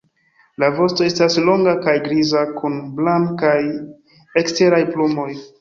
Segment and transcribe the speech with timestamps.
[0.61, 3.55] La vosto estas longa kaj griza kun blankaj
[4.43, 5.33] eksteraj plumoj.